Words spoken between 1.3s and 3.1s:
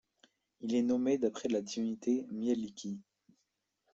la divinité Mielikki.